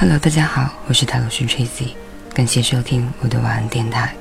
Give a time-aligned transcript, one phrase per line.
[0.00, 1.88] Hello，大家好，我是泰罗斯 Tracy，
[2.32, 4.14] 感谢收听我的晚安电台。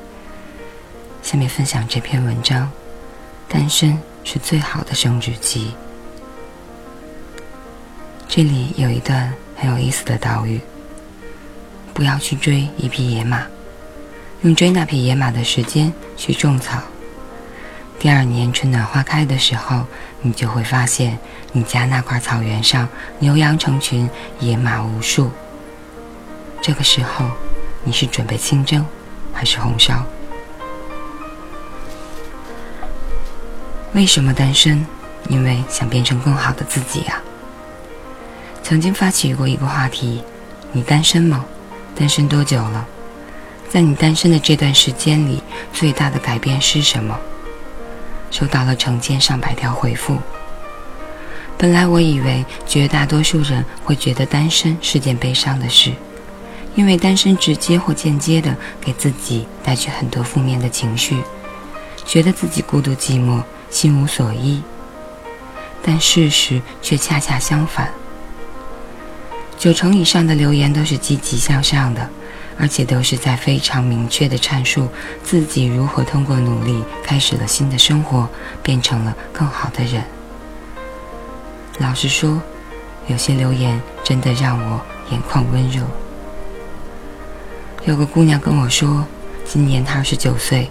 [1.22, 2.68] 下面分享这篇文章：
[3.48, 5.76] 单身是最好的生殖期。
[8.28, 10.60] 这里有一段很有意思的岛屿：
[11.94, 13.46] 不要去追一匹野马，
[14.42, 16.82] 用追那匹野马的时间去种草。
[18.00, 19.86] 第二年春暖花开的时候，
[20.24, 21.20] 你就会发现
[21.52, 22.90] 你家那块草原上
[23.20, 25.30] 牛羊成群，野马无数。
[26.62, 27.26] 这个时候，
[27.84, 28.86] 你是准备清蒸
[29.34, 30.04] 还是红烧？
[33.94, 34.86] 为什么单身？
[35.30, 37.22] 因为想变成更好的自己啊！
[38.64, 40.24] 曾经发起过一个话题：
[40.72, 41.44] 你单身吗？
[41.96, 42.88] 单身多久了？
[43.70, 45.42] 在你单身的这段时间里，
[45.74, 47.18] 最大的改变是什么？
[48.32, 50.18] 收到了成千上百条回复。
[51.58, 55.92] 本来我以为绝大多数人会觉得单身是件悲伤的事，
[56.78, 61.22] 因为单身直接或间接的给自己带去很多负面的情绪，
[62.06, 64.62] 觉得自己孤独寂寞、心无所依。
[65.82, 67.90] 但事实却恰恰相反，
[69.58, 72.10] 九成以上的留言都是积极向上的。
[72.60, 74.88] 而且都是在非常明确的阐述
[75.24, 78.28] 自己如何通过努力开始了新的生活，
[78.64, 80.04] 变成了更好的人。
[81.78, 82.42] 老实说，
[83.06, 85.84] 有些留言真的让我眼眶温热。
[87.88, 89.08] 有个姑娘跟我说，
[89.46, 90.70] 今年她二十九岁，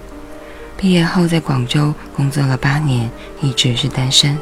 [0.77, 4.39] 毕业后在广州工作了八年，一直是单身。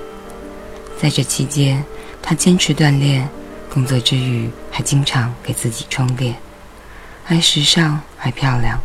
[1.01, 1.85] 在这期间，
[2.21, 3.29] 她坚持锻炼，
[3.73, 6.35] 工作之余还经常给自己充电。
[7.23, 8.81] 还时尚，还漂亮。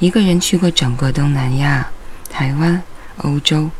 [0.00, 1.88] 一个人去过整个东南亚、
[2.28, 2.82] 台湾、
[3.18, 3.70] 欧洲，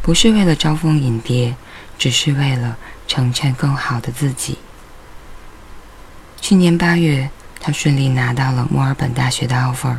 [0.00, 1.54] 不是为了招蜂引蝶，
[1.98, 4.56] 只是为了成全更好的自己。
[6.40, 7.28] 去年八月，
[7.60, 9.96] 他顺利拿到了墨尔本大学的 offer，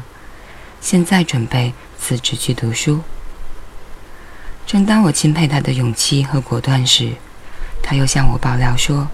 [0.79, 3.01] 现在准备辞职去读书。
[4.65, 7.13] 正当我钦佩他的勇气和果断时，
[7.81, 9.07] 他又向我爆料说，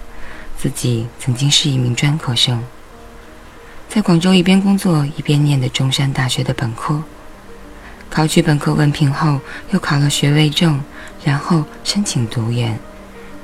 [0.58, 2.62] 自己曾经是一名专科生。
[3.88, 7.02] 在广州一边工作一边念的中山大学的本科，
[8.10, 9.40] 考取本科文凭后，
[9.70, 10.82] 又考了学位证，
[11.22, 12.76] 然后申请读研，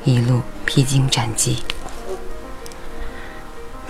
[0.04, 1.58] 一路披荆斩棘。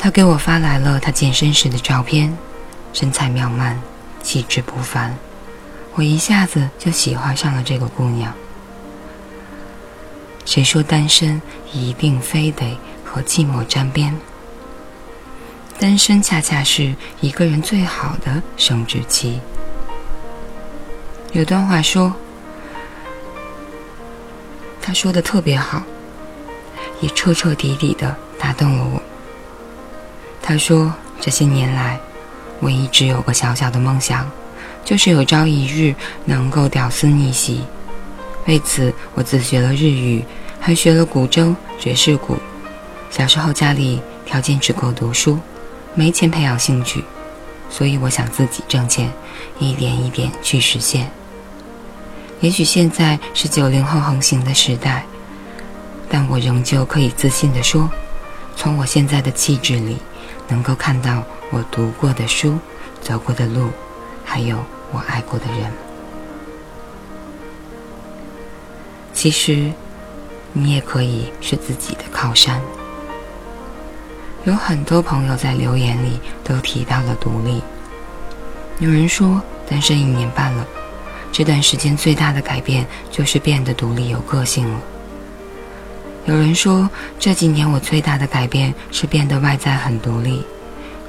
[0.02, 2.34] 他给我发来了他健身时的照片，
[2.94, 3.78] 身材妙曼，
[4.22, 5.14] 气质不凡，
[5.92, 8.32] 我一下子就喜欢上了这个姑娘。
[10.46, 11.38] 谁说单身
[11.70, 14.18] 一定非得和寂寞沾边？
[15.78, 19.38] 单身恰恰是一个人最好的生殖期。
[21.32, 22.10] 有段话说，
[24.80, 25.82] 他说的特别好，
[27.02, 29.02] 也彻彻底底的打动了我。
[30.42, 31.98] 他说，这些年来，
[32.60, 34.28] 我一直有个小小的梦想，
[34.84, 37.62] 就是有朝一日能够屌丝逆袭。
[38.46, 40.24] 为此，我自学了日语，
[40.58, 42.36] 还学了古筝、爵士鼓。
[43.10, 45.38] 小时候家里条件只够读书。
[45.94, 47.04] 没钱培养兴趣，
[47.68, 49.12] 所以我想自己挣钱，
[49.58, 51.10] 一点一点去实现。
[52.40, 55.04] 也许现在是九零后横行的时代，
[56.08, 57.90] 但我仍旧可以自信地说，
[58.56, 59.96] 从我现在的气质里，
[60.50, 62.58] 能够看到我读过的书、
[63.00, 63.70] 走过的路，
[64.24, 64.58] 还有
[64.92, 65.70] 我爱过的人。
[69.14, 69.70] 其实，
[70.52, 72.60] 你也可以是自己的靠山。
[74.44, 77.62] 有很多朋友在留言里都提到了独立。
[78.78, 80.66] 有人说单身一年半了，
[81.30, 84.80] 这段时间最大的改变就是变得独立有个性了。
[86.30, 90.44] 有人说这几年我最大的改变是变得外在很独立，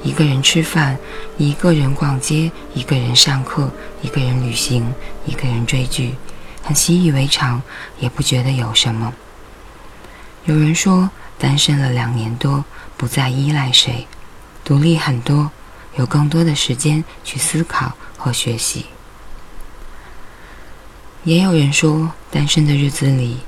[0.02, 0.98] 一个人吃饭，
[1.38, 3.70] 一个人逛街，一个人上课，
[4.02, 4.92] 一个人旅行，
[5.24, 6.16] 一个人追剧，
[6.60, 7.62] 很习以为常，
[8.00, 9.14] 也不觉得有什么。
[10.46, 11.08] 有人说
[11.38, 12.64] 单身了两年多。
[12.94, 14.06] 不再依赖谁，
[14.62, 15.50] 独立很多，
[15.96, 18.86] 有更多的时间去思考和学习。
[21.24, 23.38] 也有人说，单身的日子里，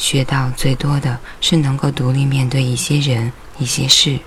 [0.00, 4.18] 学到最多的是能够独立面对一些人、一些事，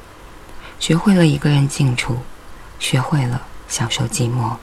[0.80, 2.20] 学会了一个人静处，
[2.80, 4.56] 学会了享受寂寞。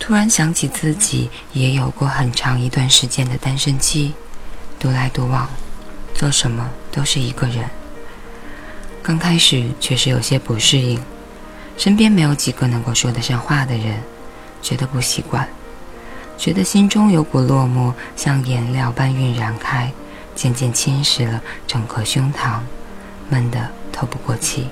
[0.00, 4.12] 突然想起自己也有过很长一段时间的单身期，
[4.80, 5.48] 独来独往。
[6.12, 7.70] 做什么都是一个人。
[9.00, 11.00] 刚开始确实有些不适应，
[11.78, 14.02] 身边没有几个能够说得上话的人，
[14.60, 15.48] 觉得不习惯，
[16.38, 19.90] 觉得心中有股落寞像颜料般晕染开，
[20.34, 22.60] 渐渐侵蚀了整个胸膛，
[23.28, 24.68] 闷得透不过气。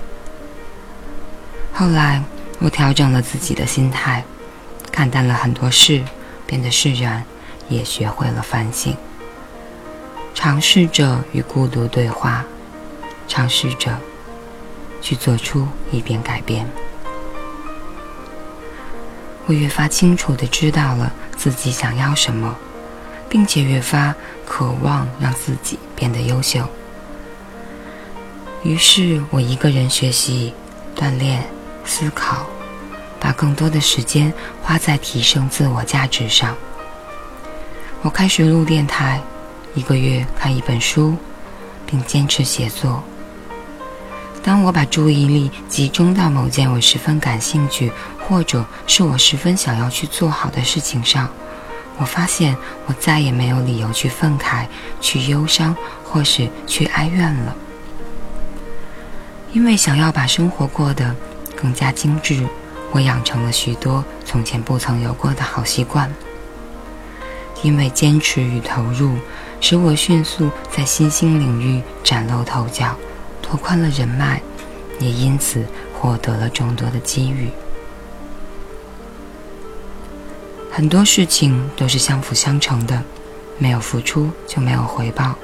[1.72, 2.22] 后来，
[2.60, 4.22] 我调整了自己的心态，
[4.92, 6.02] 看淡了很多事，
[6.46, 7.24] 变得释然，
[7.68, 8.94] 也学会了反省，
[10.34, 12.44] 尝试着与孤独对话，
[13.26, 13.98] 尝试着
[15.00, 16.68] 去做出一点改变。
[19.46, 21.12] 我越发清楚地知道了
[21.44, 22.56] 自己想要什么，
[23.28, 24.14] 并且越发
[24.46, 26.66] 渴望让自己变得优秀。
[28.62, 30.54] 于是我一个人学习、
[30.96, 31.44] 锻炼、
[31.84, 32.46] 思考，
[33.20, 34.32] 把更多的时间
[34.62, 36.56] 花在提升自我价值上。
[38.00, 39.20] 我开始录电台，
[39.74, 41.14] 一个月看一本书，
[41.84, 43.04] 并坚持写作。
[44.42, 47.92] 当我把注意力集中到某件我十分感兴趣，
[48.26, 51.28] 或者是我十分想要去做好的事情上，
[51.98, 52.56] 我发现
[52.86, 54.66] 我再也没有理由去愤慨、
[55.00, 57.54] 去忧伤，或是去哀怨了。
[59.52, 61.14] 因为想要把生活过得
[61.54, 62.44] 更加精致，
[62.92, 66.10] 我养成了许多从前不曾有过的好习惯。
[67.62, 69.16] 因为坚持与投入，
[69.60, 72.96] 使我迅速在新兴领域崭露头角。
[73.40, 74.40] 拓宽了人脉，
[74.98, 77.48] 也因此获得了众多的机遇。
[80.76, 83.00] 很多事情都是相辅相成的，
[83.58, 85.38] 没有付出就没有回报，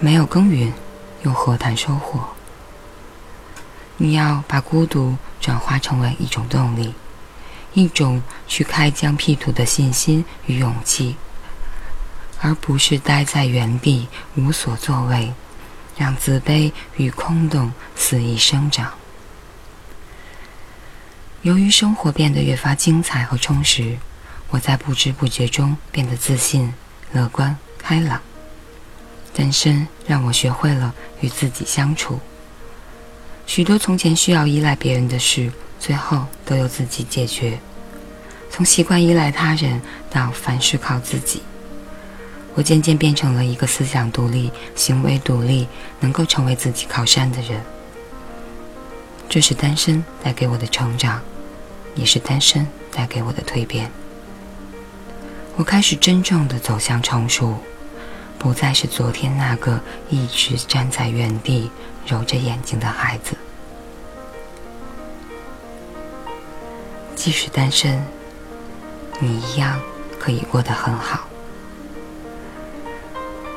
[0.00, 0.72] 没有耕耘
[1.22, 2.20] 又何谈收获？
[3.96, 6.92] 你要把孤独转化成为一种动力，
[7.74, 11.14] 一种去开疆辟土的信心与勇气，
[12.40, 15.32] 而不是待在原地无所作为。
[15.96, 18.90] 让自卑与空洞肆意生长。
[21.42, 23.98] 由于生活变得越发精彩和充实，
[24.50, 26.72] 我在不知不觉中变得自信、
[27.12, 28.20] 乐观、开朗。
[29.32, 32.18] 单身让我学会了与自己相处。
[33.46, 37.58] 许多从前需要依赖别人的事，最后都由自己解决。
[38.50, 39.80] 从习惯依赖他人
[40.10, 41.42] 到凡事靠自己。
[42.54, 45.68] 我渐渐变成了一个思想独立、行为独立、
[46.00, 47.60] 能够成为自己靠山的人。
[49.28, 51.22] 这是单身带给我的成长，
[51.94, 53.88] 也是单身带给我的蜕变。
[55.60, 57.54] 我开始真正的走向成熟，
[58.38, 59.78] 不再是昨天那个
[60.08, 61.70] 一直站在原地
[62.06, 63.36] 揉着眼睛的孩子。
[67.14, 68.02] 即使单身，
[69.18, 69.78] 你一样
[70.18, 71.28] 可以过得很好。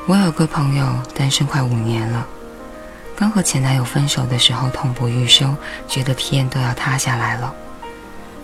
[0.06, 2.26] 我有个朋友单身快五年了，
[3.16, 5.56] 刚和前男友分手的时候痛不欲生，
[5.88, 7.54] 觉得天都要塌下来了。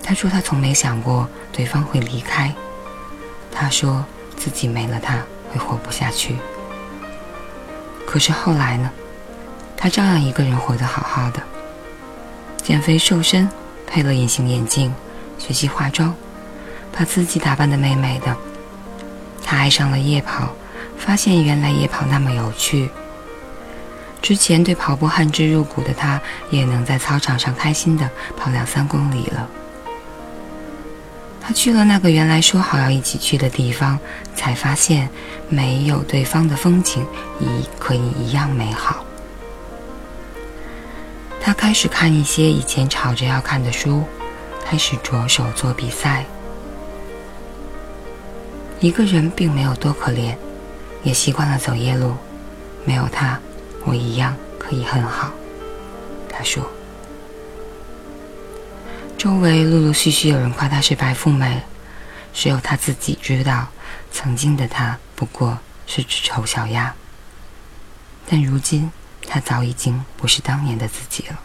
[0.02, 2.54] 他说他从没想过对方会离开，
[3.52, 4.04] 他说
[4.36, 5.18] 自己没了他
[5.50, 6.36] 会活不下去。
[8.06, 8.90] 可是后来呢？
[9.76, 11.42] 他照样一个人活得好好的，
[12.62, 13.48] 减肥瘦身，
[13.86, 14.92] 配了隐形眼镜，
[15.38, 16.14] 学习化妆，
[16.92, 18.36] 把自己打扮得美美的。
[19.44, 20.50] 他爱上了夜跑。
[20.98, 22.90] 发现原来夜跑那么有趣。
[24.20, 26.20] 之前对跑步恨之入骨的他，
[26.50, 28.06] 也能在操场上开心的
[28.36, 29.48] 跑两三公里了。
[31.50, 33.98] 他去了那个原来说好要一起去的地方，
[34.36, 35.08] 才发现
[35.48, 37.04] 没有对方的风景
[37.40, 39.04] 一可以一样美好。
[41.40, 44.04] 他开始看一些以前吵着要看的书，
[44.64, 46.24] 开始着手做比赛。
[48.78, 50.32] 一个人并没有多可怜。
[51.02, 52.14] 也习惯了走夜路，
[52.84, 53.40] 没有他，
[53.84, 55.32] 我一样可以很好。
[56.28, 56.62] 他说
[59.20, 61.60] ：“周围陆陆续续有人夸她是白富美，
[62.32, 63.68] 只有她自己知道，
[64.10, 66.94] 曾经的她不过是只丑小鸭。
[68.26, 68.90] 但如今，
[69.28, 71.38] 她早已经不是当年的自己了。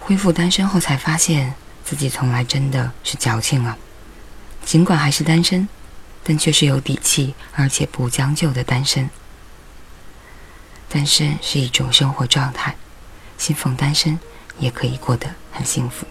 [0.00, 3.78] 恢复单身后，才发现自己从来真的是矫情啊！
[4.64, 5.68] 尽管还是单身。”
[6.28, 9.08] 但却是有底气，而且不将就的单身。
[10.88, 12.74] 单身是一种生活状态，
[13.38, 14.18] 信奉单身
[14.58, 16.06] 也可以过得很幸福。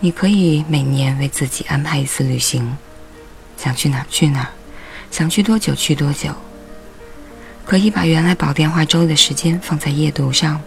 [0.00, 2.76] 你可以每年为自己安排一次旅行，
[3.56, 4.50] 想去哪去哪，
[5.10, 6.34] 想去多久去多久。
[7.66, 10.60] 可以把原来煲电话粥的时间放在夜读上，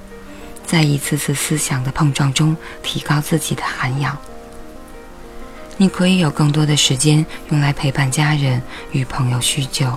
[0.66, 4.18] 在一次次思想的碰撞中提高自己的涵养。
[5.76, 9.92] 你可以有更多的时间用来陪伴家人与朋友叙旧。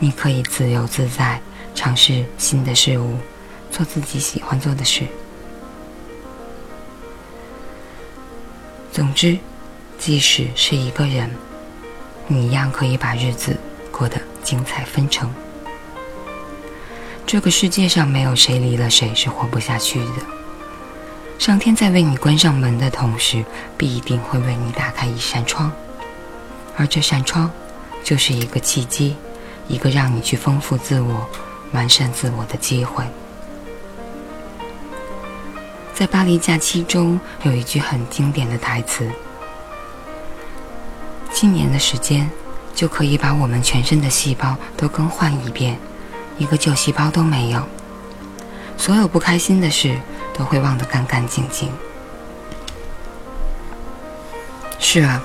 [0.00, 1.40] 你可以自由自在，
[1.74, 3.16] 尝试新的事物，
[3.74, 5.02] 做自己喜欢做的事。
[8.92, 9.36] 总之，
[9.98, 11.28] 即使是一个人，
[12.28, 13.56] 你一样可以把日子
[13.90, 15.28] 过得精彩纷呈。
[17.26, 20.22] 这个世界上没有谁离了谁是活不下去的。
[21.36, 23.44] 上天在为你关上门的同时，
[23.76, 25.72] 必定会为你打开一扇窗，
[26.76, 27.50] 而这扇窗，
[28.04, 29.16] 就是一个契机，
[29.66, 31.28] 一个让你去丰富自我、
[31.72, 33.04] 完善自我的机会。
[35.94, 39.08] 在巴黎假期中，有一句很经典的台词
[41.32, 42.28] ：“七年的时间，
[42.74, 45.78] 就可以把我们全身的细胞都更换一遍，
[46.36, 47.62] 一个旧细胞都没有。
[48.76, 49.96] 所有不开心的事
[50.36, 51.70] 都会忘得干干净净。”
[54.80, 55.22] 是啊，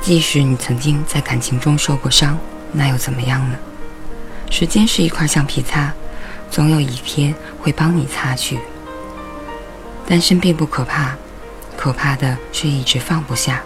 [0.00, 2.38] 即使你曾经在感情中受过伤，
[2.70, 3.58] 那又怎么样呢？
[4.52, 5.92] 时间是一块橡皮擦，
[6.48, 8.60] 总有一天会帮你擦去。
[10.06, 11.16] 单身并不可怕，
[11.76, 13.62] 可怕的是一直放不下。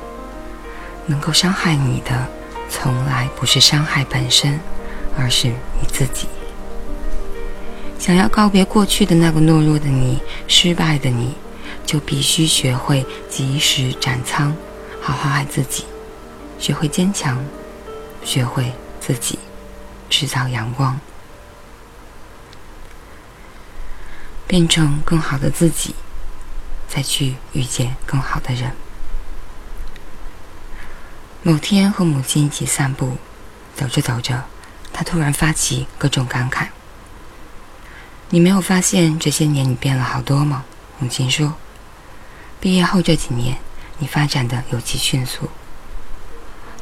[1.07, 2.27] 能够伤害你的，
[2.69, 4.59] 从来不是伤害本身，
[5.17, 6.27] 而是你自己。
[7.99, 11.35] 想要告别过去的那个懦弱的你、失败的你，
[11.85, 14.55] 就必须学会及时斩仓，
[15.01, 15.85] 好好爱自己，
[16.59, 17.39] 学会坚强，
[18.23, 19.39] 学会自己
[20.11, 20.99] 制造阳光，
[24.47, 25.95] 变成更好的自己。
[26.89, 28.73] 再去遇见更好的人。
[31.43, 33.19] 某天和母亲一起散步，
[33.75, 34.45] 走着走着，
[34.93, 36.67] 他突然发起各种感慨
[38.31, 40.65] ：“你没有发现这些年你变了好多吗？”
[40.99, 41.55] 母亲说
[42.59, 43.59] ：“毕业后这几年，
[43.99, 45.49] 你发展的尤其迅速。”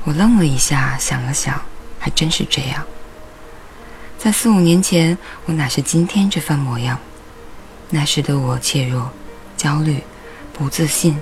[0.04, 1.60] 我愣了一下，想了想，
[1.98, 2.84] 还真是这样。
[4.18, 6.98] 在四五年前，我哪是今天这番模样？
[7.90, 9.12] 那时的我怯弱。
[9.64, 9.98] 焦虑、
[10.52, 11.18] 不自信，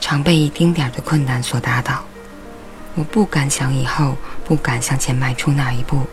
[0.00, 2.02] 常被一丁点的困难所打倒。
[2.96, 6.04] 我不敢想以后，不敢向前迈出那一步，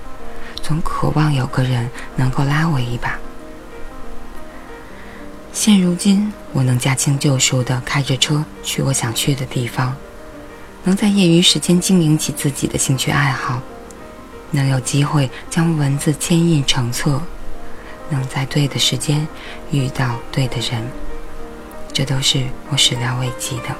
[0.61, 3.17] 总渴望有个人能够拉我一把。
[5.53, 9.95] 现如今，我能驾轻就熟地开着车去我想去的地方，
[10.83, 13.59] 能在业余时间经营起自己的兴趣爱好，
[14.51, 17.19] 能有机会将文字牵印成册，
[18.11, 19.27] 能在对的时间
[19.71, 20.87] 遇到对的人。
[21.95, 23.73] 这都是我始料未及的。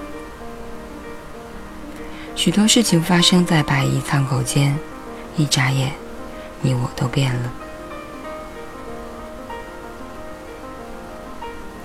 [2.34, 4.74] 许多事情发生在白衣苍狗间，
[5.36, 5.92] 一眨眼，
[6.62, 7.52] 你我都变了。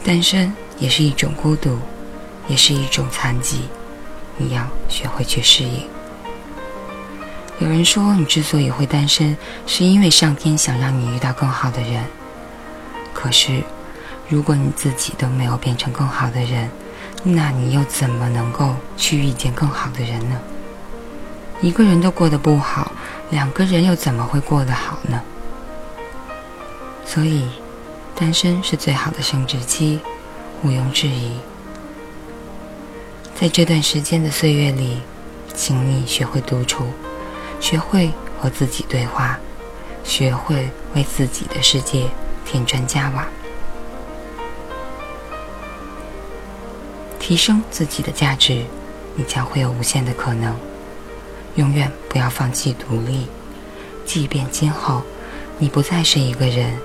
[0.04, 1.76] 单身也是一种孤独，
[2.46, 3.62] 也是一种残疾，
[4.37, 5.84] 你要学会去适应。
[7.58, 12.04] 有人说，你之所以会单身，是因为上天想让你遇到更好的人。
[13.12, 13.64] 可是。
[14.30, 16.70] 如果你自己都没有变成更好的人，
[17.25, 20.40] 那你又怎么能够去遇见更好的人呢？
[21.60, 22.92] 一个人都过得不好，
[23.30, 25.20] 两个人又怎么会过得好呢？
[27.04, 27.49] 所以，
[28.14, 29.99] 单身是最好的生殖期，
[30.62, 31.32] 毋庸置疑。
[33.34, 35.00] 在这段时间的岁月里，
[35.54, 36.84] 请你学会独处，
[37.58, 39.37] 学会和自己对话，
[40.04, 42.06] 学会为自己的世界
[42.46, 43.26] 添砖加瓦。
[47.30, 48.66] 提升自己的价值，
[49.14, 50.52] 你将会有无限的可能。
[51.54, 53.28] 永远不要放弃独立，
[54.04, 55.04] 即便今后
[55.56, 56.76] 你不再是一个人，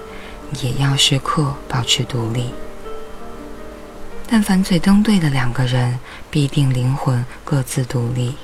[0.61, 2.53] 也要时刻保持独立。
[4.27, 5.97] 但凡嘴登对的两个人，
[6.29, 8.35] 必定灵魂各自独立。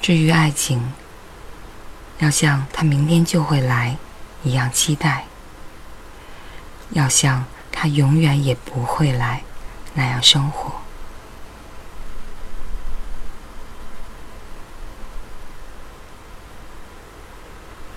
[0.00, 0.92] 至于爱情，
[2.20, 3.96] 要像他明天就会来
[4.44, 5.24] 一样期待，
[6.90, 9.42] 要像他永远也不会来。
[9.94, 10.72] 那样生活。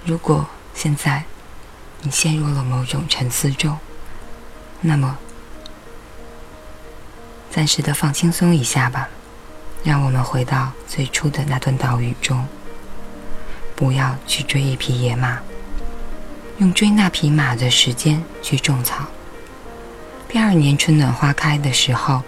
[0.06, 1.24] 如果现在
[2.02, 3.78] 你陷入了某种沉思中，
[4.82, 5.18] 那么
[7.50, 9.10] 暂时的放轻松一下吧，
[9.84, 12.48] 让我们回到最初的那段岛屿中。
[13.76, 15.40] 不要去追一匹野马，
[16.60, 19.06] 用追那匹马的时间去种草。
[20.36, 22.22] 第二年春暖花开的时候，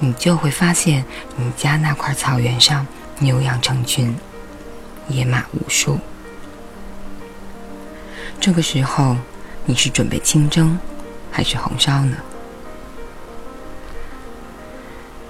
[0.00, 1.04] 你就会发现
[1.36, 2.84] 你家那块草原上
[3.20, 4.16] 牛羊成群，
[5.06, 6.00] 野马无数。
[8.40, 9.16] 这个时候，
[9.64, 10.76] 你是准备清蒸
[11.30, 12.16] 还是红烧呢？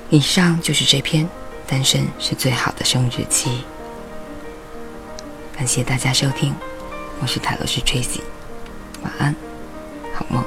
[0.09, 1.27] 以上就是这篇
[1.67, 3.63] 《单身是最好的生殖期》。
[5.59, 6.55] 感谢大家收听，
[7.21, 8.23] 我是泰罗斯 Tracy，
[9.03, 9.37] 晚安，
[10.15, 10.43] 好梦。